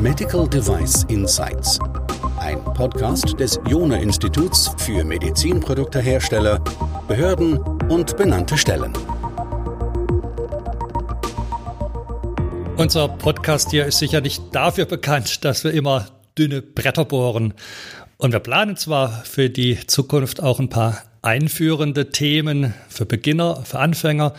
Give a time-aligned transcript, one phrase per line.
[0.00, 1.78] Medical Device Insights.
[2.38, 6.58] Ein Podcast des Jona Instituts für Medizinproduktehersteller,
[7.06, 8.92] Behörden und benannte Stellen.
[12.76, 16.06] Unser Podcast hier ist sicher nicht dafür bekannt, dass wir immer
[16.38, 17.54] dünne Bretter bohren.
[18.16, 23.78] Und wir planen zwar für die Zukunft auch ein paar einführende Themen für Beginner, für
[23.78, 24.32] Anfänger,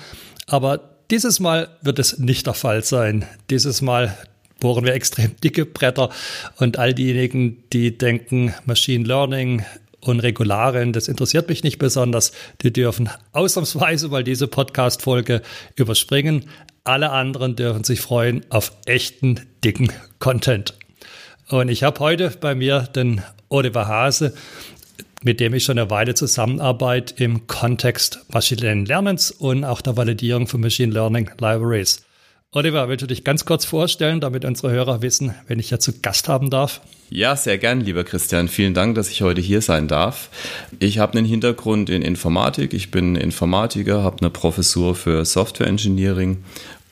[0.47, 3.25] aber dieses Mal wird es nicht der Fall sein.
[3.49, 4.17] Dieses Mal
[4.59, 6.09] bohren wir extrem dicke Bretter
[6.57, 9.65] und all diejenigen, die denken, Machine Learning
[9.99, 15.41] und Regularien, das interessiert mich nicht besonders, die dürfen ausnahmsweise mal diese Podcast-Folge
[15.75, 16.45] überspringen.
[16.85, 20.75] Alle anderen dürfen sich freuen auf echten, dicken Content.
[21.49, 24.33] Und ich habe heute bei mir den Oliver Hase,
[25.23, 29.97] mit dem ich schon eine Weile zusammenarbeite im Kontext Machine Learning Lernens und auch der
[29.97, 32.03] Validierung von Machine Learning Libraries.
[32.53, 36.01] Oliver, willst du dich ganz kurz vorstellen, damit unsere Hörer wissen, wenn ich ja zu
[36.01, 36.81] Gast haben darf?
[37.09, 38.49] Ja, sehr gern, lieber Christian.
[38.49, 40.29] Vielen Dank, dass ich heute hier sein darf.
[40.79, 42.73] Ich habe einen Hintergrund in Informatik.
[42.73, 46.43] Ich bin Informatiker, habe eine Professur für Software Engineering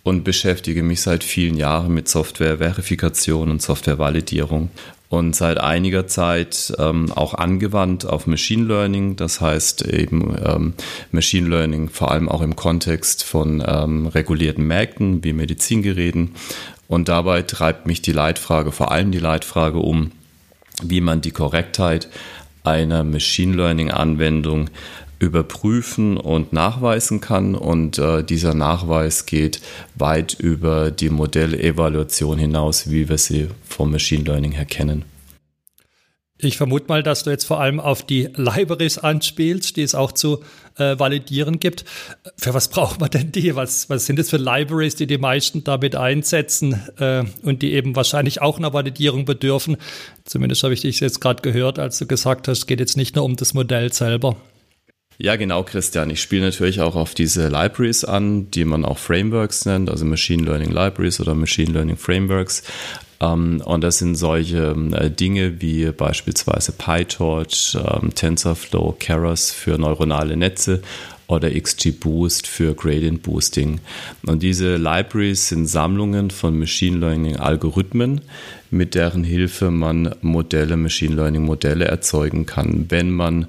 [0.03, 4.69] und beschäftige mich seit vielen Jahren mit Software-Verifikation und Software-Validierung
[5.09, 9.15] und seit einiger Zeit ähm, auch angewandt auf Machine Learning.
[9.15, 10.73] Das heißt eben ähm,
[11.11, 16.35] Machine Learning vor allem auch im Kontext von ähm, regulierten Märkten wie Medizingeräten.
[16.87, 20.11] Und dabei treibt mich die Leitfrage, vor allem die Leitfrage um,
[20.83, 22.07] wie man die Korrektheit
[22.63, 24.69] einer Machine Learning Anwendung
[25.19, 27.55] überprüfen und nachweisen kann.
[27.55, 29.61] Und äh, dieser Nachweis geht
[29.95, 35.03] weit über die Modellevaluation hinaus, wie wir sie vom Machine Learning her kennen.
[36.41, 40.13] Ich vermute mal, dass du jetzt vor allem auf die Libraries anspielst, die es auch
[40.13, 40.41] zu
[40.77, 41.83] äh, validieren gibt.
[42.37, 43.57] Für was braucht man denn die?
[43.57, 47.93] Was, was sind das für Libraries, die die meisten damit einsetzen äh, und die eben
[47.97, 49.75] wahrscheinlich auch einer Validierung bedürfen?
[50.23, 53.17] Zumindest habe ich dich jetzt gerade gehört, als du gesagt hast, es geht jetzt nicht
[53.17, 54.37] nur um das Modell selber.
[55.21, 56.09] Ja, genau, Christian.
[56.11, 60.43] Ich spiele natürlich auch auf diese Libraries an, die man auch Frameworks nennt, also Machine
[60.43, 62.63] Learning Libraries oder Machine Learning Frameworks.
[63.19, 70.37] Ähm, und das sind solche äh, Dinge wie beispielsweise PyTorch, ähm, TensorFlow, Keras für neuronale
[70.37, 70.81] Netze
[71.27, 73.81] oder XGBoost für Gradient Boosting.
[74.25, 78.21] Und diese Libraries sind Sammlungen von Machine Learning Algorithmen,
[78.71, 83.47] mit deren Hilfe man Modelle, Machine Learning Modelle erzeugen kann, wenn man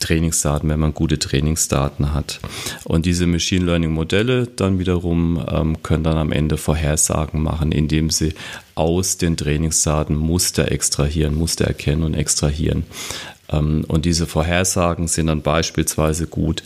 [0.00, 2.40] Trainingsdaten, wenn man gute Trainingsdaten hat.
[2.84, 8.10] Und diese Machine Learning Modelle dann wiederum ähm, können dann am Ende Vorhersagen machen, indem
[8.10, 8.34] sie
[8.74, 12.84] aus den Trainingsdaten Muster extrahieren, Muster erkennen und extrahieren.
[13.50, 16.62] Ähm, und diese Vorhersagen sind dann beispielsweise gut,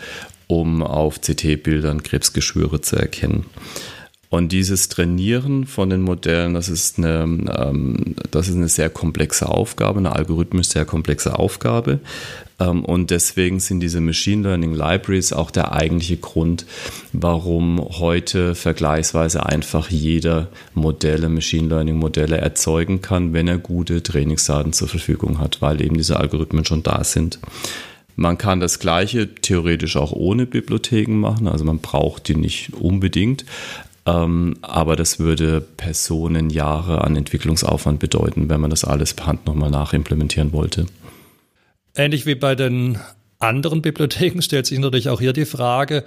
[0.46, 3.46] um auf CT-Bildern Krebsgeschwüre zu erkennen.
[4.30, 9.48] Und dieses Trainieren von den Modellen, das ist eine, ähm, das ist eine sehr komplexe
[9.48, 12.00] Aufgabe, eine algorithmisch sehr komplexe Aufgabe.
[12.60, 16.66] Ähm, und deswegen sind diese Machine Learning Libraries auch der eigentliche Grund,
[17.12, 24.72] warum heute vergleichsweise einfach jeder Modelle, Machine Learning Modelle erzeugen kann, wenn er gute Trainingsdaten
[24.72, 27.38] zur Verfügung hat, weil eben diese Algorithmen schon da sind.
[28.16, 33.44] Man kann das Gleiche theoretisch auch ohne Bibliotheken machen, also man braucht die nicht unbedingt,
[34.06, 39.70] ähm, aber das würde Personenjahre an Entwicklungsaufwand bedeuten, wenn man das alles per Hand nochmal
[39.70, 40.86] nachimplementieren wollte.
[41.94, 42.98] Ähnlich wie bei den
[43.38, 46.04] anderen Bibliotheken stellt sich natürlich auch hier die Frage,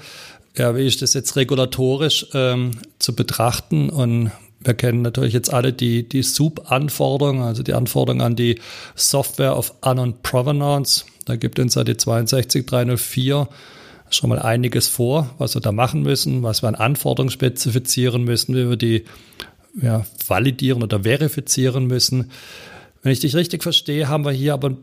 [0.55, 3.89] ja, wie ist das jetzt regulatorisch ähm, zu betrachten?
[3.89, 8.59] Und wir kennen natürlich jetzt alle die, die SUB-Anforderungen, also die Anforderungen an die
[8.95, 11.05] Software of Unknown Provenance.
[11.25, 13.47] Da gibt uns ja die 62304
[14.09, 18.55] schon mal einiges vor, was wir da machen müssen, was wir an Anforderungen spezifizieren müssen,
[18.55, 19.05] wie wir die
[19.81, 22.31] ja, validieren oder verifizieren müssen.
[23.03, 24.77] Wenn ich dich richtig verstehe, haben wir hier aber ein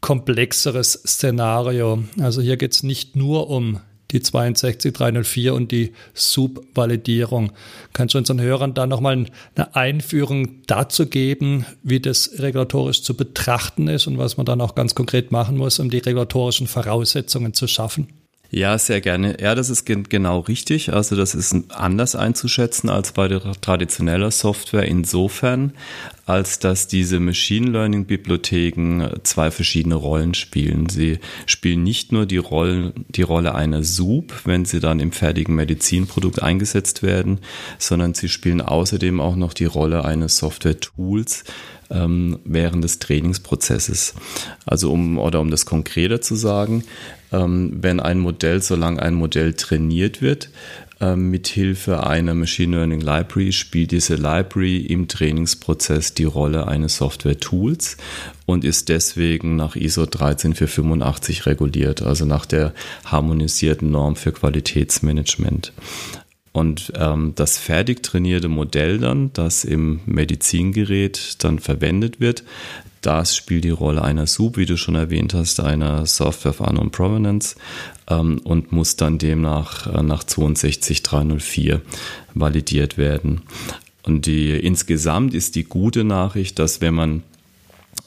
[0.00, 2.04] komplexeres Szenario.
[2.20, 3.80] Also hier geht es nicht nur um
[4.10, 7.52] die 62304 und die Subvalidierung.
[7.92, 13.88] Kannst du unseren Hörern da nochmal eine Einführung dazu geben, wie das regulatorisch zu betrachten
[13.88, 17.66] ist und was man dann auch ganz konkret machen muss, um die regulatorischen Voraussetzungen zu
[17.66, 18.08] schaffen?
[18.50, 19.36] Ja, sehr gerne.
[19.40, 20.92] Ja, das ist genau richtig.
[20.92, 25.72] Also das ist anders einzuschätzen als bei der traditioneller Software insofern,
[26.26, 30.88] als dass diese Machine Learning Bibliotheken zwei verschiedene Rollen spielen.
[30.88, 35.54] Sie spielen nicht nur die Rolle, die Rolle einer Soup, wenn sie dann im fertigen
[35.54, 37.40] Medizinprodukt eingesetzt werden,
[37.78, 41.44] sondern sie spielen außerdem auch noch die Rolle eines Software Tools,
[41.90, 44.14] ähm, während des Trainingsprozesses.
[44.66, 46.84] Also um oder um das konkreter zu sagen,
[47.32, 50.50] ähm, wenn ein Modell, solange ein Modell trainiert wird,
[51.04, 57.96] äh, mithilfe einer Machine Learning Library spielt diese Library im Trainingsprozess die Rolle eines Software-Tools
[58.46, 62.72] und ist deswegen nach ISO 13485 reguliert, also nach der
[63.04, 65.72] harmonisierten Norm für Qualitätsmanagement.
[66.52, 72.44] Und ähm, das fertig trainierte Modell dann, das im Medizingerät dann verwendet wird,
[73.04, 76.90] das spielt die Rolle einer SUB, wie du schon erwähnt hast, einer Software of Unknown
[76.90, 77.56] Provenance
[78.08, 81.82] ähm, und muss dann demnach äh, nach 62304
[82.34, 83.42] validiert werden.
[84.02, 87.22] Und die insgesamt ist die gute Nachricht, dass wenn man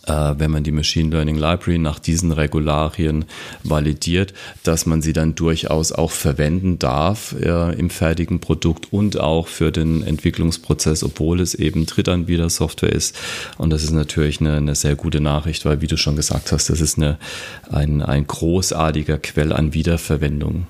[0.07, 3.25] wenn man die Machine Learning Library nach diesen Regularien
[3.63, 4.33] validiert,
[4.63, 9.71] dass man sie dann durchaus auch verwenden darf äh, im fertigen Produkt und auch für
[9.71, 13.17] den Entwicklungsprozess, obwohl es eben Drittanbieter-Software ist.
[13.57, 16.69] Und das ist natürlich eine, eine, sehr gute Nachricht, weil, wie du schon gesagt hast,
[16.69, 17.17] das ist eine,
[17.71, 20.67] ein, ein großartiger Quell an Wiederverwendung.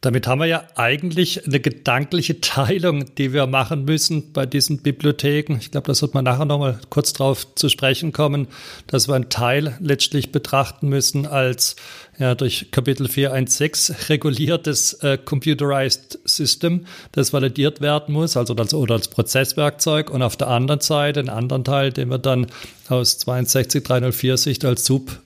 [0.00, 5.56] Damit haben wir ja eigentlich eine gedankliche Teilung, die wir machen müssen bei diesen Bibliotheken.
[5.58, 8.46] Ich glaube, da wird man nachher nochmal kurz drauf zu sprechen kommen,
[8.86, 11.74] dass wir einen Teil letztlich betrachten müssen als
[12.16, 18.94] ja, durch Kapitel 416 reguliertes äh, Computerized System, das validiert werden muss, also als, oder
[18.94, 20.10] als Prozesswerkzeug.
[20.10, 22.46] Und auf der anderen Seite einen anderen Teil, den wir dann
[22.88, 25.18] aus 62304 Sicht als Sub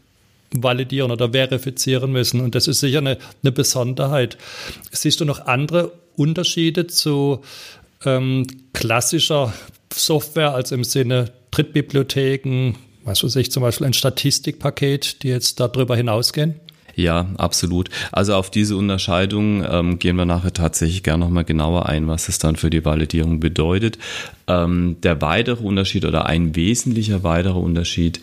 [0.55, 2.41] validieren oder verifizieren müssen.
[2.41, 4.37] Und das ist sicher eine, eine Besonderheit.
[4.91, 7.43] Siehst du noch andere Unterschiede zu
[8.05, 9.53] ähm, klassischer
[9.93, 15.97] Software, als im Sinne Drittbibliotheken, was weiß ich, zum Beispiel ein Statistikpaket, die jetzt darüber
[15.97, 16.55] hinausgehen?
[16.95, 17.89] Ja, absolut.
[18.11, 22.39] Also auf diese Unterscheidung ähm, gehen wir nachher tatsächlich gerne nochmal genauer ein, was es
[22.39, 23.99] dann für die Validierung bedeutet.
[24.47, 28.21] Ähm, der weitere Unterschied oder ein wesentlicher weiterer Unterschied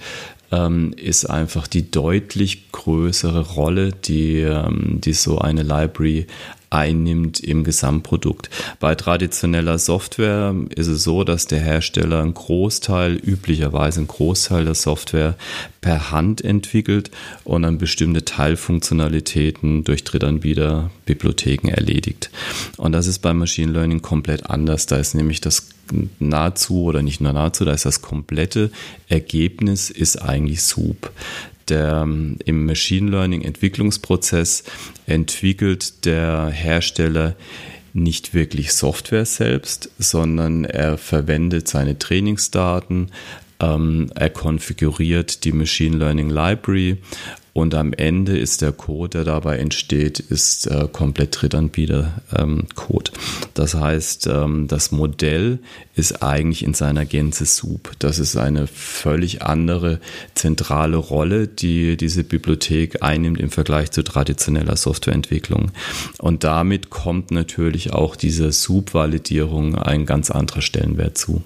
[0.51, 6.27] ähm, ist einfach die deutlich größere Rolle, die, ähm, die so eine Library
[6.69, 8.49] einnimmt im Gesamtprodukt.
[8.79, 14.75] Bei traditioneller Software ist es so, dass der Hersteller einen Großteil, üblicherweise einen Großteil der
[14.75, 15.35] Software
[15.81, 17.11] per Hand entwickelt
[17.43, 22.29] und dann bestimmte Teilfunktionalitäten durch Drittanbieter, Bibliotheken erledigt.
[22.77, 24.85] Und das ist beim Machine Learning komplett anders.
[24.85, 25.69] Da ist nämlich das
[26.19, 28.71] nahezu oder nicht nur nahezu, da ist das komplette
[29.07, 31.11] Ergebnis ist eigentlich SOUP
[31.69, 34.63] der, ähm, im Machine Learning Entwicklungsprozess
[35.05, 37.35] entwickelt der Hersteller
[37.93, 43.11] nicht wirklich Software selbst, sondern er verwendet seine Trainingsdaten,
[43.61, 46.97] ähm, er konfiguriert die Machine Learning Library
[47.59, 53.11] und am Ende ist der Code, der dabei entsteht, ist äh, komplett Drittanbieter-Code.
[53.11, 53.19] Ähm,
[53.53, 55.59] das heißt, ähm, das Modell
[55.93, 57.91] ist eigentlich in seiner Gänze Soup.
[57.99, 59.99] Das ist eine völlig andere
[60.35, 65.71] zentrale Rolle, die diese Bibliothek einnimmt im Vergleich zu traditioneller Softwareentwicklung.
[66.17, 71.43] Und damit kommt natürlich auch diese Soup-Validierung ein ganz anderer Stellenwert zu.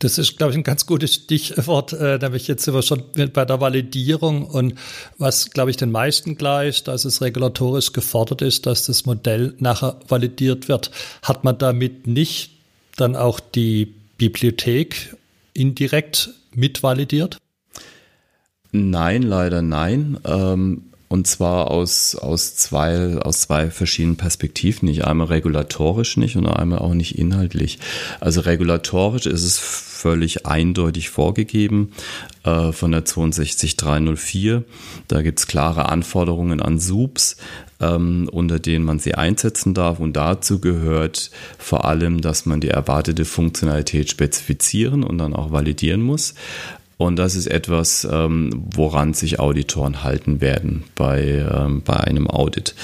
[0.00, 3.02] Das ist, glaube ich, ein ganz gutes Stichwort, äh, nämlich jetzt sind wir schon
[3.32, 4.74] bei der Validierung und
[5.18, 9.98] was, glaube ich, den meisten gleich, dass es regulatorisch gefordert ist, dass das Modell nachher
[10.06, 10.92] validiert wird,
[11.22, 12.52] hat man damit nicht
[12.96, 15.16] dann auch die Bibliothek
[15.52, 17.38] indirekt mitvalidiert?
[18.70, 20.18] Nein, leider nein.
[20.24, 24.88] Ähm, und zwar aus, aus, zwei, aus zwei verschiedenen Perspektiven.
[24.88, 27.78] Nicht einmal regulatorisch nicht und einmal auch nicht inhaltlich.
[28.20, 31.92] Also regulatorisch ist es völlig eindeutig vorgegeben
[32.44, 34.64] äh, von der 62304.
[35.08, 37.36] Da gibt es klare Anforderungen an SUBs,
[37.80, 40.00] ähm, unter denen man sie einsetzen darf.
[40.00, 46.02] Und dazu gehört vor allem, dass man die erwartete Funktionalität spezifizieren und dann auch validieren
[46.02, 46.34] muss.
[46.98, 52.74] Und das ist etwas, ähm, woran sich Auditoren halten werden bei, ähm, bei einem Audit.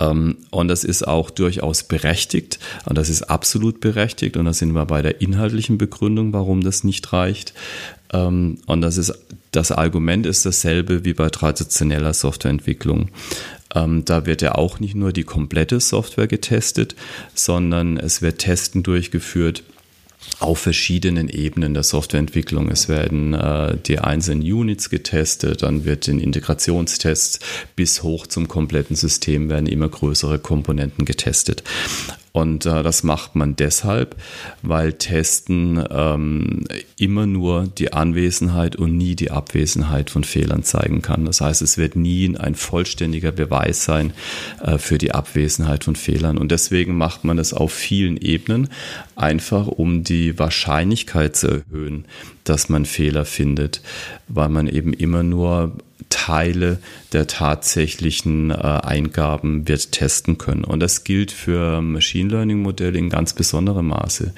[0.00, 4.72] Ähm, und das ist auch durchaus berechtigt und das ist absolut berechtigt und da sind
[4.72, 7.54] wir bei der inhaltlichen Begründung, warum das nicht reicht.
[8.14, 9.14] Und das ist
[9.52, 13.08] das Argument ist dasselbe wie bei traditioneller Softwareentwicklung.
[13.70, 16.94] Da wird ja auch nicht nur die komplette Software getestet,
[17.32, 19.62] sondern es wird Testen durchgeführt
[20.40, 22.70] auf verschiedenen Ebenen der Softwareentwicklung.
[22.70, 27.40] Es werden äh, die einzelnen Units getestet, dann wird in Integrationstests
[27.76, 31.62] bis hoch zum kompletten System werden immer größere Komponenten getestet.
[32.32, 34.16] Und äh, das macht man deshalb,
[34.62, 36.64] weil Testen ähm,
[36.98, 41.26] immer nur die Anwesenheit und nie die Abwesenheit von Fehlern zeigen kann.
[41.26, 44.14] Das heißt, es wird nie ein vollständiger Beweis sein
[44.62, 46.38] äh, für die Abwesenheit von Fehlern.
[46.38, 48.70] Und deswegen macht man das auf vielen Ebenen,
[49.14, 52.06] einfach um die Wahrscheinlichkeit zu erhöhen,
[52.44, 53.82] dass man Fehler findet,
[54.28, 55.72] weil man eben immer nur
[56.12, 56.78] Teile
[57.12, 60.62] der tatsächlichen äh, Eingaben wird testen können.
[60.62, 64.34] Und das gilt für Machine Learning Modelle in ganz besonderem Maße.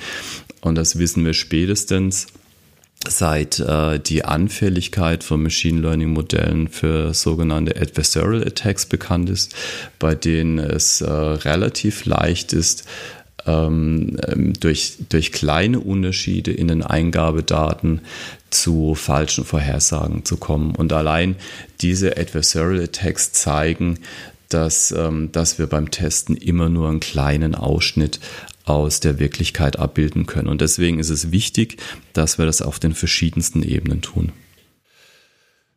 [0.61, 2.29] Und das wissen wir spätestens
[3.07, 9.55] seit äh, die Anfälligkeit von Machine Learning Modellen für sogenannte Adversarial Attacks bekannt ist,
[9.99, 12.85] bei denen es äh, relativ leicht ist,
[13.47, 18.01] ähm, ähm, durch, durch kleine Unterschiede in den Eingabedaten
[18.55, 20.75] zu falschen Vorhersagen zu kommen.
[20.75, 21.37] Und allein
[21.81, 23.99] diese Adversarial Attacks zeigen,
[24.49, 28.21] dass, ähm, dass wir beim Testen immer nur einen kleinen Ausschnitt
[28.65, 30.49] aus der Wirklichkeit abbilden können.
[30.49, 31.79] Und deswegen ist es wichtig,
[32.13, 34.33] dass wir das auf den verschiedensten Ebenen tun.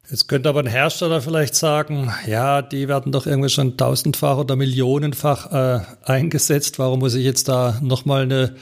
[0.09, 4.55] Jetzt könnte aber ein Hersteller vielleicht sagen, ja, die werden doch irgendwie schon tausendfach oder
[4.55, 6.79] millionenfach äh, eingesetzt.
[6.79, 8.55] Warum muss ich jetzt da nochmal eine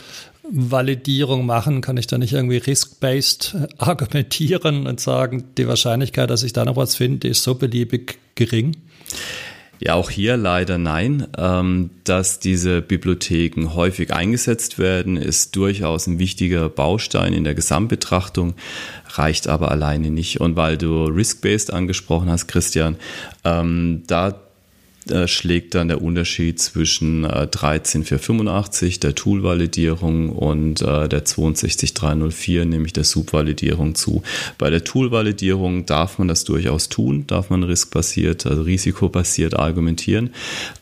[0.52, 1.82] Validierung machen?
[1.82, 6.66] Kann ich da nicht irgendwie risk-based äh, argumentieren und sagen, die Wahrscheinlichkeit, dass ich da
[6.66, 8.76] noch was finde, ist so beliebig gering?
[9.80, 11.28] Ja, auch hier leider nein.
[11.38, 18.54] Ähm, dass diese Bibliotheken häufig eingesetzt werden, ist durchaus ein wichtiger Baustein in der Gesamtbetrachtung,
[19.08, 20.40] reicht aber alleine nicht.
[20.40, 22.96] Und weil du Risk-Based angesprochen hast, Christian,
[23.44, 24.45] ähm, da
[25.10, 32.94] äh, schlägt dann der Unterschied zwischen äh, 13485, der Tool-Validierung und äh, der 62304, nämlich
[32.94, 34.24] der Sub-Validierung zu.
[34.58, 40.32] Bei der Tool-Validierung darf man das durchaus tun, darf man riskbasiert, also risikobasiert argumentieren.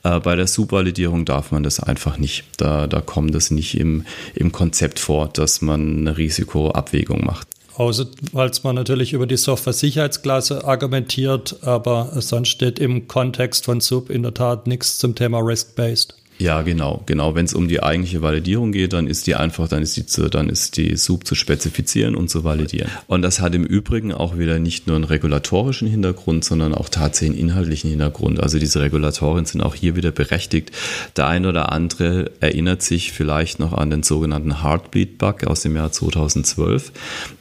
[0.04, 2.46] Äh, bei der Sub-Validierung darf man das einfach nicht.
[2.58, 7.53] Da, da kommt es nicht im, im Konzept vor, dass man eine Risikoabwägung macht.
[7.76, 14.10] Außer falls man natürlich über die Software-Sicherheitsklasse argumentiert, aber sonst steht im Kontext von Sub
[14.10, 16.16] in der Tat nichts zum Thema Risk-Based.
[16.40, 17.36] Ja, genau, genau.
[17.36, 20.30] Wenn es um die eigentliche Validierung geht, dann ist die einfach, dann ist die, zu,
[20.30, 22.90] dann ist die SUB zu spezifizieren und zu validieren.
[23.08, 27.40] Und das hat im Übrigen auch wieder nicht nur einen regulatorischen Hintergrund, sondern auch tatsächlich
[27.40, 28.40] einen inhaltlichen Hintergrund.
[28.40, 30.72] Also diese Regulatorien sind auch hier wieder berechtigt.
[31.18, 35.92] Der ein oder andere erinnert sich vielleicht noch an den sogenannten Heartbleed-Bug aus dem Jahr
[35.92, 36.92] 2012.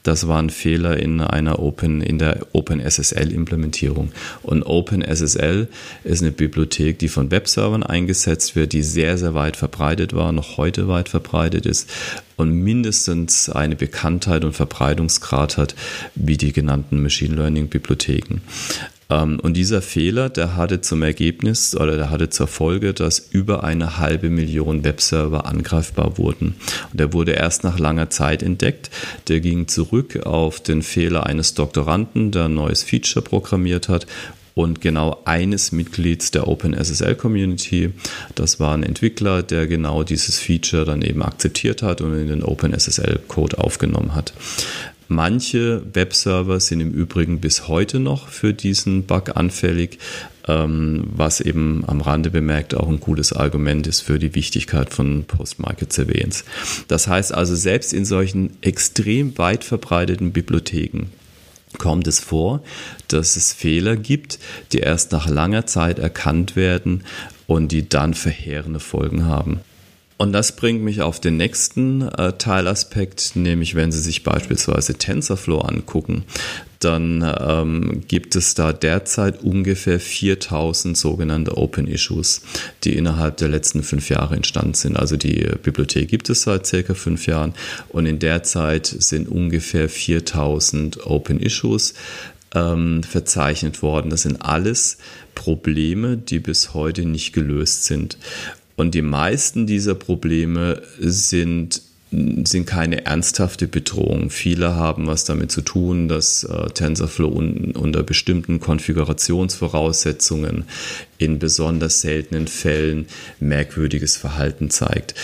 [0.02, 4.12] Das war ein Fehler in einer Open, in der OpenSSL-Implementierung.
[4.42, 5.68] Und OpenSSL
[6.04, 10.32] ist eine Bibliothek, die von Webservern eingesetzt wird, die die sehr, sehr weit verbreitet war,
[10.32, 11.88] noch heute weit verbreitet ist
[12.36, 15.76] und mindestens eine Bekanntheit und Verbreitungsgrad hat
[16.16, 18.40] wie die genannten Machine Learning Bibliotheken.
[19.08, 23.62] Ähm, und dieser Fehler, der hatte zum Ergebnis oder der hatte zur Folge, dass über
[23.62, 26.56] eine halbe Million Webserver angreifbar wurden.
[26.90, 28.90] Und der wurde erst nach langer Zeit entdeckt.
[29.28, 34.06] Der ging zurück auf den Fehler eines Doktoranden, der ein neues Feature programmiert hat
[34.54, 37.90] und genau eines Mitglieds der OpenSSL Community.
[38.34, 42.42] Das war ein Entwickler, der genau dieses Feature dann eben akzeptiert hat und in den
[42.42, 44.32] OpenSSL Code aufgenommen hat.
[45.08, 49.98] Manche Webserver sind im Übrigen bis heute noch für diesen Bug anfällig,
[50.48, 55.24] ähm, was eben am Rande bemerkt auch ein gutes Argument ist für die Wichtigkeit von
[55.24, 56.44] Post-Market Surveillance.
[56.88, 61.08] Das heißt also, selbst in solchen extrem weit verbreiteten Bibliotheken
[61.78, 62.62] kommt es vor,
[63.08, 64.38] dass es Fehler gibt,
[64.72, 67.04] die erst nach langer Zeit erkannt werden
[67.46, 69.60] und die dann verheerende Folgen haben.
[70.18, 75.58] Und das bringt mich auf den nächsten äh, Teilaspekt, nämlich wenn Sie sich beispielsweise TensorFlow
[75.58, 76.24] angucken,
[76.84, 82.42] dann ähm, gibt es da derzeit ungefähr 4000 sogenannte Open Issues,
[82.84, 84.96] die innerhalb der letzten fünf Jahre entstanden sind.
[84.96, 87.54] Also die Bibliothek gibt es seit circa fünf Jahren
[87.88, 91.94] und in der Zeit sind ungefähr 4000 Open Issues
[92.54, 94.10] ähm, verzeichnet worden.
[94.10, 94.98] Das sind alles
[95.34, 98.18] Probleme, die bis heute nicht gelöst sind.
[98.76, 104.28] Und die meisten dieser Probleme sind sind keine ernsthafte Bedrohung.
[104.28, 110.64] Viele haben was damit zu tun, dass äh, TensorFlow un unter bestimmten Konfigurationsvoraussetzungen
[111.16, 113.06] in besonders seltenen Fällen
[113.40, 115.14] merkwürdiges Verhalten zeigt.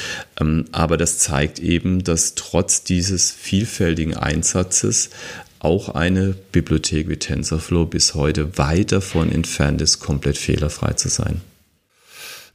[0.40, 5.10] Ähm, aber das zeigt eben, dass trotz dieses vielfältigen Einsatzes
[5.58, 11.42] auch eine Bibliothek wie TensorFlow bis heute weit davon entfernt ist, komplett fehlerfrei zu sein.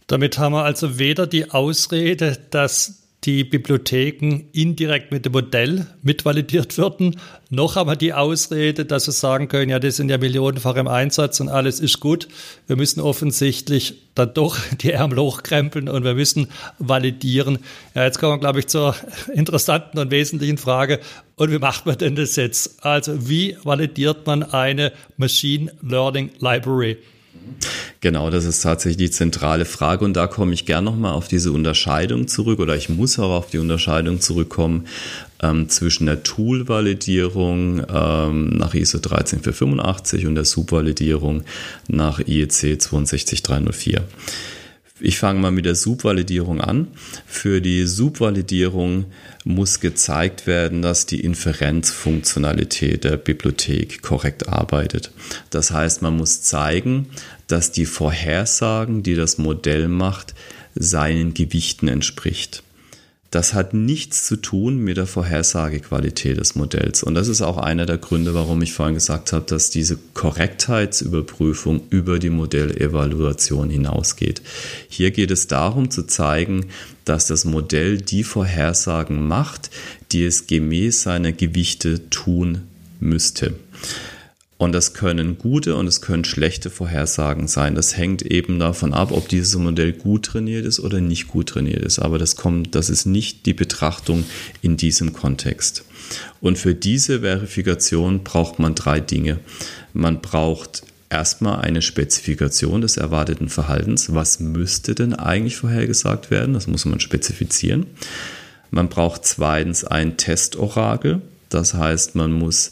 [0.07, 6.77] Damit haben wir also weder die Ausrede, dass die Bibliotheken indirekt mit dem Modell mitvalidiert
[6.77, 10.75] würden, noch haben wir die Ausrede, dass sie sagen können, ja, die sind ja millionenfach
[10.75, 12.27] im Einsatz und alles ist gut.
[12.67, 16.47] Wir müssen offensichtlich dann doch die Ärmel hochkrempeln und wir müssen
[16.79, 17.59] validieren.
[17.95, 18.95] Ja, jetzt kommen wir, glaube ich, zur
[19.33, 20.99] interessanten und wesentlichen Frage.
[21.35, 22.83] Und wie macht man denn das jetzt?
[22.83, 26.97] Also, wie validiert man eine Machine Learning Library?
[28.03, 31.53] Genau, das ist tatsächlich die zentrale Frage und da komme ich gern nochmal auf diese
[31.53, 34.87] Unterscheidung zurück oder ich muss auch auf die Unterscheidung zurückkommen
[35.41, 41.43] ähm, zwischen der Tool-Validierung ähm, nach ISO 13485 und der Subvalidierung
[41.87, 44.03] nach IEC 62304.
[45.05, 46.87] Ich fange mal mit der Subvalidierung an.
[47.25, 49.05] Für die Subvalidierung
[49.43, 55.11] muss gezeigt werden, dass die Inferenzfunktionalität der Bibliothek korrekt arbeitet.
[55.49, 57.07] Das heißt, man muss zeigen,
[57.47, 60.33] dass die Vorhersagen, die das Modell macht,
[60.75, 62.63] seinen Gewichten entspricht.
[63.33, 67.01] Das hat nichts zu tun mit der Vorhersagequalität des Modells.
[67.01, 71.81] Und das ist auch einer der Gründe, warum ich vorhin gesagt habe, dass diese Korrektheitsüberprüfung
[71.89, 74.43] über die Modellevaluation hinausgeht.
[74.87, 76.67] Hier geht es darum zu zeigen,
[77.05, 79.71] dass das Modell die Vorhersagen macht,
[80.11, 82.61] die es gemäß seiner Gewichte tun
[82.99, 83.55] müsste.
[84.57, 87.75] Und das können gute und es können schlechte Vorhersagen sein.
[87.75, 91.83] Das hängt eben davon ab, ob dieses Modell gut trainiert ist oder nicht gut trainiert
[91.83, 91.99] ist.
[91.99, 94.23] Aber das kommt, das ist nicht die Betrachtung
[94.61, 95.83] in diesem Kontext.
[96.39, 99.39] Und für diese Verifikation braucht man drei Dinge.
[99.93, 104.13] Man braucht erstmal eine Spezifikation des erwarteten Verhaltens.
[104.13, 106.53] Was müsste denn eigentlich vorhergesagt werden?
[106.53, 107.85] Das muss man spezifizieren.
[108.71, 111.21] Man braucht zweitens ein Testorakel.
[111.49, 112.71] Das heißt, man muss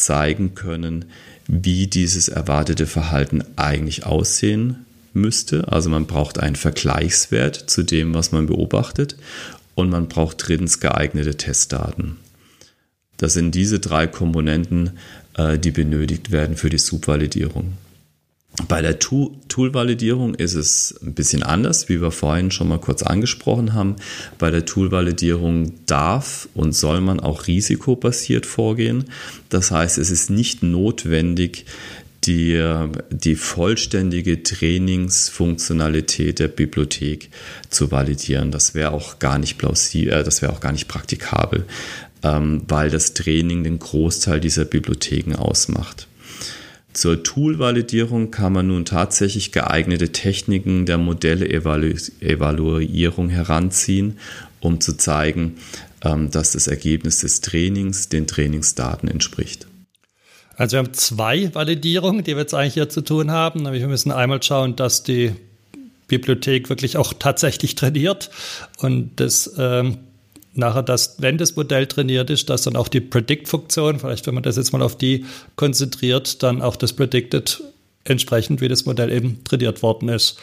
[0.00, 1.06] zeigen können,
[1.46, 5.68] wie dieses erwartete Verhalten eigentlich aussehen müsste.
[5.68, 9.16] Also man braucht einen Vergleichswert zu dem, was man beobachtet
[9.74, 12.16] und man braucht drittens geeignete Testdaten.
[13.16, 14.92] Das sind diese drei Komponenten,
[15.36, 17.74] äh, die benötigt werden für die Subvalidierung.
[18.68, 23.74] Bei der Tool-Validierung ist es ein bisschen anders, wie wir vorhin schon mal kurz angesprochen
[23.74, 23.96] haben.
[24.38, 29.04] Bei der Tool-Validierung darf und soll man auch risikobasiert vorgehen.
[29.48, 31.66] Das heißt, es ist nicht notwendig,
[32.24, 37.30] die, die vollständige Trainingsfunktionalität der Bibliothek
[37.70, 38.50] zu validieren.
[38.50, 41.64] Das wäre auch gar nicht plausibel, äh, das wäre auch gar nicht praktikabel,
[42.22, 46.08] ähm, weil das Training den Großteil dieser Bibliotheken ausmacht.
[46.92, 54.18] Zur Tool-Validierung kann man nun tatsächlich geeignete Techniken der Modelle-Evaluierung heranziehen,
[54.60, 55.56] um zu zeigen,
[56.02, 59.66] ähm, dass das Ergebnis des Trainings den Trainingsdaten entspricht.
[60.56, 63.72] Also wir haben zwei Validierungen, die wir jetzt eigentlich hier zu tun haben.
[63.72, 65.32] Wir müssen einmal schauen, dass die
[66.08, 68.30] Bibliothek wirklich auch tatsächlich trainiert
[68.78, 69.98] und das ähm,
[70.54, 74.42] nachher, dass, wenn das Modell trainiert ist, dass dann auch die Predict-Funktion, vielleicht wenn man
[74.42, 75.24] das jetzt mal auf die
[75.56, 77.62] konzentriert, dann auch das Predicted
[78.04, 80.38] entsprechend, wie das Modell eben trainiert worden ist.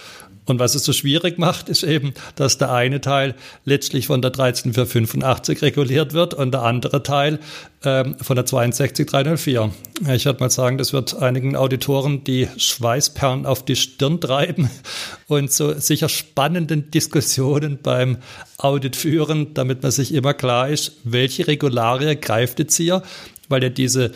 [0.47, 4.31] Und was es so schwierig macht, ist eben, dass der eine Teil letztlich von der
[4.31, 7.39] 13485 reguliert wird und der andere Teil
[7.83, 9.71] ähm, von der 62304.
[10.13, 14.69] Ich würde mal sagen, das wird einigen Auditoren die Schweißperlen auf die Stirn treiben
[15.27, 18.17] und so sicher spannenden Diskussionen beim
[18.57, 23.03] Audit führen, damit man sich immer klar ist, welche Regularie greift jetzt hier,
[23.49, 24.11] weil ja diese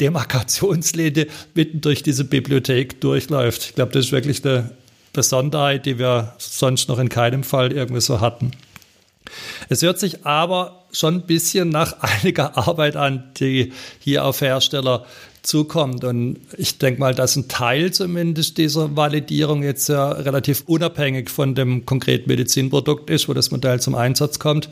[0.00, 3.64] Demarkationslinie mitten durch diese Bibliothek durchläuft.
[3.64, 4.70] Ich glaube, das ist wirklich eine
[5.12, 8.52] Besonderheit, die wir sonst noch in keinem Fall irgendwie so hatten.
[9.68, 15.06] Es hört sich aber schon ein bisschen nach einiger Arbeit an, die hier auf Hersteller
[15.42, 16.04] zukommt.
[16.04, 21.54] Und ich denke mal, dass ein Teil zumindest dieser Validierung jetzt ja relativ unabhängig von
[21.54, 24.68] dem konkreten Medizinprodukt ist, wo das Modell zum Einsatz kommt.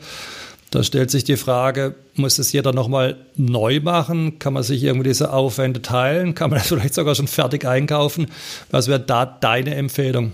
[0.71, 4.39] Da stellt sich die Frage, muss es jeder nochmal neu machen?
[4.39, 6.33] Kann man sich irgendwie diese Aufwände teilen?
[6.33, 8.27] Kann man das vielleicht sogar schon fertig einkaufen?
[8.71, 10.31] Was wäre da deine Empfehlung?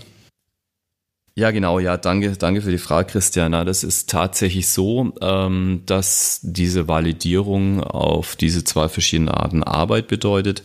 [1.34, 3.64] Ja, genau, ja, danke, danke für die Frage, Christiana.
[3.64, 10.62] Das ist tatsächlich so, ähm, dass diese Validierung auf diese zwei verschiedenen Arten Arbeit bedeutet.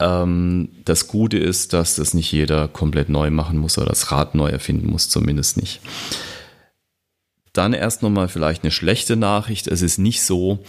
[0.00, 4.34] Ähm, das Gute ist, dass das nicht jeder komplett neu machen muss oder das Rad
[4.34, 5.80] neu erfinden muss, zumindest nicht.
[7.58, 9.66] Dann erst nochmal vielleicht eine schlechte Nachricht.
[9.66, 10.60] Es ist nicht so,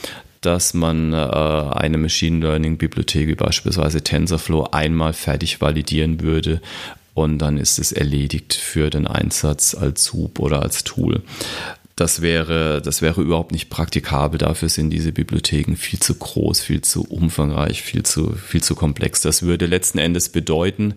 [0.41, 6.61] dass man äh, eine Machine Learning Bibliothek wie beispielsweise TensorFlow einmal fertig validieren würde
[7.13, 11.21] und dann ist es erledigt für den Einsatz als Sub oder als Tool.
[11.95, 14.39] Das wäre, das wäre überhaupt nicht praktikabel.
[14.39, 19.21] Dafür sind diese Bibliotheken viel zu groß, viel zu umfangreich, viel zu, viel zu komplex.
[19.21, 20.95] Das würde letzten Endes bedeuten,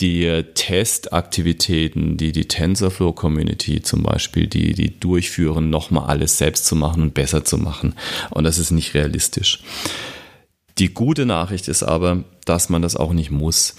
[0.00, 6.76] die Testaktivitäten, die die TensorFlow Community zum Beispiel, die, die durchführen, nochmal alles selbst zu
[6.76, 7.94] machen und besser zu machen.
[8.30, 9.60] Und das ist nicht realistisch.
[10.78, 13.74] Die gute Nachricht ist aber, dass man das auch nicht muss,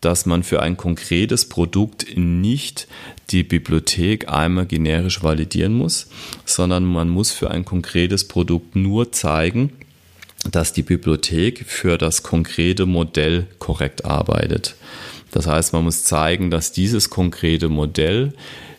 [0.00, 2.86] dass man für ein konkretes Produkt nicht
[3.30, 6.08] die Bibliothek einmal generisch validieren muss,
[6.44, 9.72] sondern man muss für ein konkretes Produkt nur zeigen,
[10.48, 14.76] dass die Bibliothek für das konkrete Modell korrekt arbeitet.
[15.34, 18.34] Das heißt, man muss zeigen, dass dieses konkrete Modell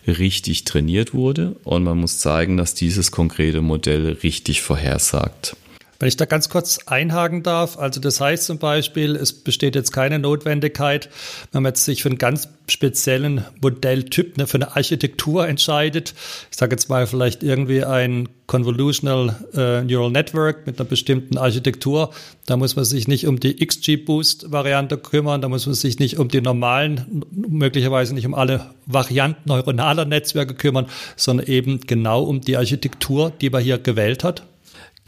[0.07, 5.57] richtig trainiert wurde und man muss zeigen, dass dieses konkrete Modell richtig vorhersagt.
[5.99, 9.93] Wenn ich da ganz kurz einhaken darf, also das heißt zum Beispiel, es besteht jetzt
[9.93, 11.10] keine Notwendigkeit,
[11.51, 16.13] wenn man jetzt sich für einen ganz speziellen Modelltyp, ne, für eine Architektur entscheidet,
[16.51, 22.12] ich sage jetzt mal vielleicht irgendwie ein Convolutional äh, Neural Network mit einer bestimmten Architektur,
[22.45, 26.27] da muss man sich nicht um die XG-Boost-Variante kümmern, da muss man sich nicht um
[26.27, 32.58] die normalen, möglicherweise nicht um alle Varianten neuronaler Netzwerke kümmern, sondern eben genau um die
[32.58, 34.43] Architektur, die man hier gewählt hat.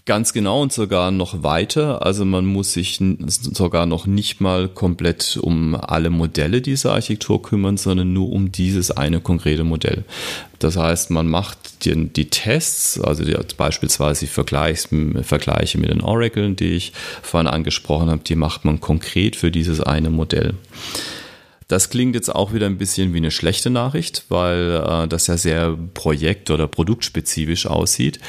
[0.08, 2.06] Ganz genau und sogar noch weiter.
[2.06, 7.76] Also man muss sich sogar noch nicht mal komplett um alle Modelle dieser Architektur kümmern,
[7.76, 10.06] sondern nur um dieses eine konkrete Modell.
[10.60, 14.88] Das heißt, man macht die, die Tests, also die, beispielsweise die Vergleichs,
[15.24, 19.82] Vergleiche mit den Oraclen, die ich vorhin angesprochen habe, die macht man konkret für dieses
[19.82, 20.54] eine Modell.
[21.68, 25.36] Das klingt jetzt auch wieder ein bisschen wie eine schlechte Nachricht, weil äh, das ja
[25.36, 28.22] sehr projekt- oder produktspezifisch aussieht.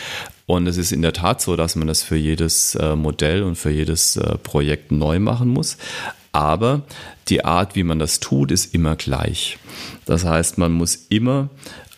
[0.49, 3.57] Und es ist in der Tat so, dass man das für jedes äh, Modell und
[3.57, 5.77] für jedes äh, Projekt neu machen muss.
[6.33, 6.85] Aber
[7.29, 9.59] die Art, wie man das tut, ist immer gleich.
[10.07, 11.51] Das heißt, man muss immer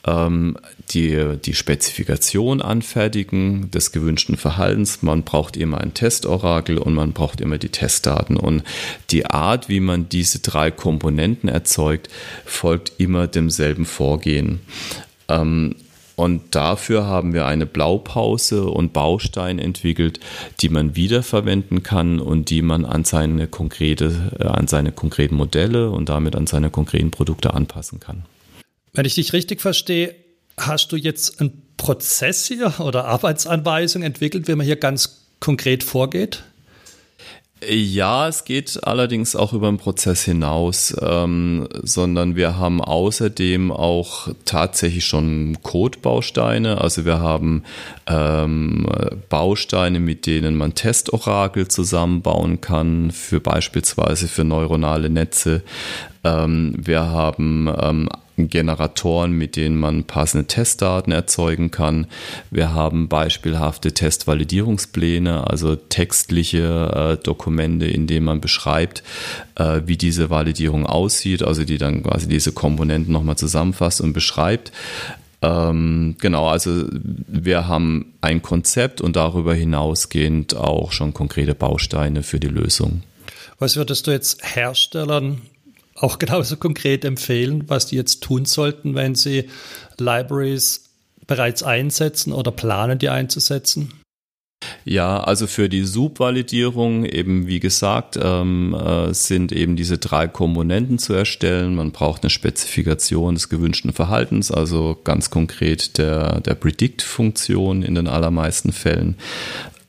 [0.05, 0.57] ähm,
[0.91, 5.01] die, die Spezifikation anfertigen des gewünschten Verhaltens.
[5.01, 8.37] Man braucht immer ein Testorakel und man braucht immer die Testdaten.
[8.37, 8.65] Und
[9.11, 12.09] die Art, wie man diese drei Komponenten erzeugt,
[12.45, 14.59] folgt immer demselben Vorgehen.
[15.29, 15.77] Ähm,
[16.21, 20.21] und dafür haben wir eine Blaupause und Bausteine entwickelt,
[20.61, 25.91] die man wiederverwenden kann und die man an seine konkrete, äh, an seine konkreten Modelle
[25.91, 28.27] und damit an seine konkreten Produkte anpassen kann.
[28.93, 30.15] Wenn ich dich richtig verstehe,
[30.59, 36.43] hast du jetzt einen Prozess hier oder Arbeitsanweisung entwickelt, wie man hier ganz konkret vorgeht?
[37.69, 44.29] Ja, es geht allerdings auch über den Prozess hinaus, ähm, sondern wir haben außerdem auch
[44.47, 46.81] tatsächlich schon Codebausteine.
[46.81, 47.65] Also wir haben
[48.07, 48.87] ähm,
[49.29, 55.63] Bausteine, mit denen man Testorakel zusammenbauen kann, für beispielsweise für neuronale Netze.
[56.25, 58.09] Ähm, wir haben ähm,
[58.49, 62.07] Generatoren, mit denen man passende Testdaten erzeugen kann.
[62.51, 69.03] Wir haben beispielhafte Testvalidierungspläne, also textliche äh, Dokumente, in denen man beschreibt,
[69.57, 74.73] äh, wie diese Validierung aussieht, also die dann quasi diese Komponenten nochmal zusammenfasst und beschreibt.
[75.43, 82.41] Ähm, genau, also wir haben ein Konzept und darüber hinausgehend auch schon konkrete Bausteine für
[82.41, 83.03] die Lösung.
[83.59, 85.43] Was würdest du jetzt Herstellern
[86.01, 89.49] auch genauso konkret empfehlen, was die jetzt tun sollten, wenn sie
[89.99, 90.91] Libraries
[91.27, 93.93] bereits einsetzen oder planen, die einzusetzen?
[94.85, 100.99] Ja, also für die Subvalidierung eben wie gesagt ähm, äh, sind eben diese drei Komponenten
[100.99, 101.75] zu erstellen.
[101.77, 108.07] Man braucht eine Spezifikation des gewünschten Verhaltens, also ganz konkret der, der Predict-Funktion in den
[108.07, 109.17] allermeisten Fällen.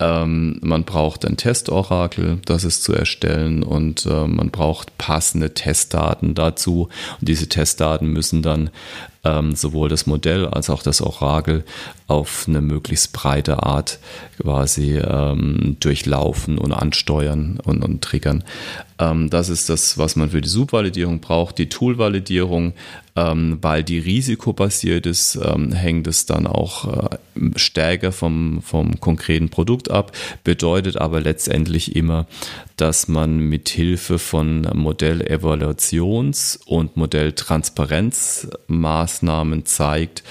[0.01, 6.33] Ähm, man braucht ein Testorakel, das ist zu erstellen und äh, man braucht passende Testdaten
[6.33, 6.89] dazu.
[7.19, 8.71] Und diese Testdaten müssen dann
[9.23, 11.63] ähm, sowohl das Modell als auch das Orakel
[12.07, 13.99] auf eine möglichst breite Art
[14.41, 18.43] quasi ähm, durchlaufen und ansteuern und, und triggern.
[18.99, 21.57] Ähm, das ist das, was man für die Subvalidierung braucht.
[21.57, 22.73] Die Tool-Validierung,
[23.15, 27.17] ähm, weil die risikobasiert ist, ähm, hängt es dann auch äh,
[27.55, 30.11] stärker vom, vom konkreten Produkt ab,
[30.43, 32.25] bedeutet aber letztendlich immer,
[32.81, 40.23] dass man mit Hilfe von Modellevaluations- und Modelltransparenzmaßnahmen zeigt,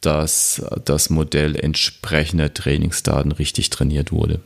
[0.00, 4.40] dass das Modell entsprechender Trainingsdaten richtig trainiert wurde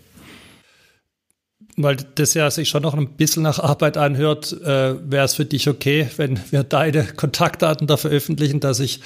[1.79, 5.45] weil das ja sich schon noch ein bisschen nach Arbeit anhört, äh, wäre es für
[5.45, 9.03] dich okay, wenn wir deine Kontaktdaten da veröffentlichen, dass sich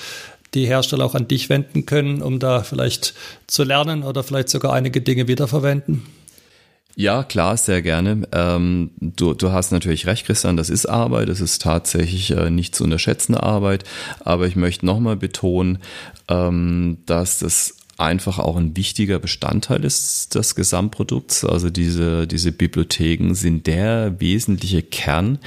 [0.54, 3.14] die Hersteller auch an dich wenden können, um da vielleicht
[3.48, 6.06] zu lernen oder vielleicht sogar einige Dinge wiederverwenden?
[6.96, 8.29] Ja, klar, sehr gerne.
[8.33, 12.74] Ähm, du, du hast natürlich recht, Christian, das ist Arbeit, das ist tatsächlich äh, nicht
[12.74, 13.85] zu unterschätzende Arbeit,
[14.20, 15.79] aber ich möchte nochmal betonen,
[16.29, 21.44] ähm, dass das einfach auch ein wichtiger Bestandteil ist des Gesamtprodukts.
[21.44, 25.38] Also diese, diese Bibliotheken sind der wesentliche Kern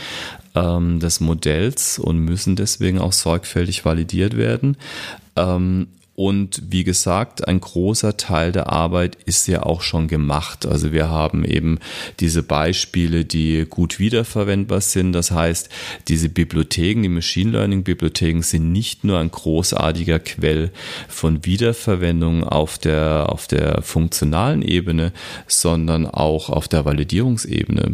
[0.55, 4.77] ähm, des Modells und müssen deswegen auch sorgfältig validiert werden.
[5.35, 10.63] Ähm, Und wie gesagt, ein großer Teil der Arbeit ist ja auch schon gemacht.
[10.63, 11.79] Also wir haben eben
[12.19, 15.13] diese Beispiele, die gut wiederverwendbar sind.
[15.13, 15.69] Das heißt,
[16.07, 20.69] diese Bibliotheken, die Machine Learning Bibliotheken sind nicht nur ein großartiger Quell
[21.07, 25.13] von Wiederverwendung auf der, auf der funktionalen Ebene,
[25.47, 27.87] sondern auch auf der Validierungsebene,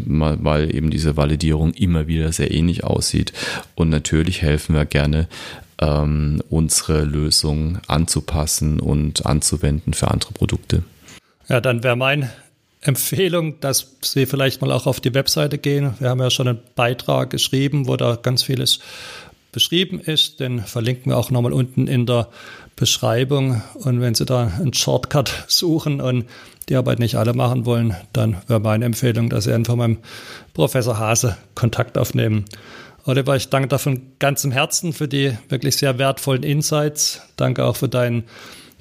[0.44, 3.32] weil eben diese Validierung immer wieder sehr ähnlich aussieht.
[3.76, 5.30] Und natürlich helfen wir gerne
[5.80, 10.84] ähm, unsere Lösung anzupassen und anzuwenden für andere Produkte.
[11.48, 12.30] Ja, dann wäre meine
[12.82, 15.94] Empfehlung, dass Sie vielleicht mal auch auf die Webseite gehen.
[16.00, 18.80] Wir haben ja schon einen Beitrag geschrieben, wo da ganz vieles
[19.52, 20.40] beschrieben ist.
[20.40, 22.30] Den verlinken wir auch nochmal unten in der
[22.76, 23.62] Beschreibung.
[23.74, 26.26] Und wenn Sie da einen Shortcut suchen und
[26.70, 29.98] die Arbeit nicht alle machen wollen, dann wäre meine Empfehlung, dass Sie einfach mit dem
[30.54, 32.46] Professor Hase Kontakt aufnehmen.
[33.10, 37.24] Oliver, ich danke dir von ganzem Herzen für die wirklich sehr wertvollen Insights.
[37.38, 38.24] Danke auch für dein,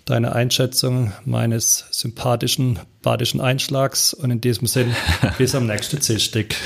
[0.04, 4.12] deine Einschätzung meines sympathischen badischen Einschlags.
[4.12, 4.94] Und in diesem Sinn,
[5.38, 6.56] bis am nächsten Zielstick.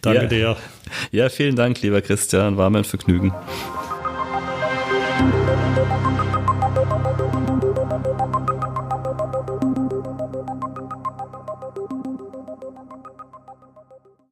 [0.00, 0.28] Danke ja.
[0.28, 0.56] dir.
[1.12, 2.56] Ja, vielen Dank, lieber Christian.
[2.56, 3.34] War mir ein Vergnügen.